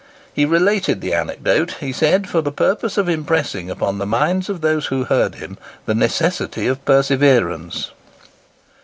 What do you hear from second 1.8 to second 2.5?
said, for